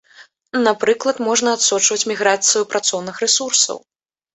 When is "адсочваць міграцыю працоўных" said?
1.59-3.15